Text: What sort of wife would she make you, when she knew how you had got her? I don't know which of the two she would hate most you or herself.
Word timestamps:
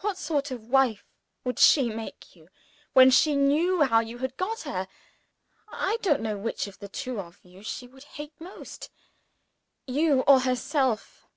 What 0.00 0.18
sort 0.18 0.50
of 0.50 0.70
wife 0.70 1.04
would 1.44 1.60
she 1.60 1.88
make 1.88 2.34
you, 2.34 2.48
when 2.94 3.12
she 3.12 3.36
knew 3.36 3.82
how 3.82 4.00
you 4.00 4.18
had 4.18 4.36
got 4.36 4.62
her? 4.62 4.88
I 5.68 5.98
don't 6.02 6.20
know 6.20 6.36
which 6.36 6.66
of 6.66 6.80
the 6.80 6.88
two 6.88 7.32
she 7.62 7.86
would 7.86 8.02
hate 8.18 8.32
most 8.40 8.90
you 9.86 10.22
or 10.22 10.40
herself. 10.40 11.28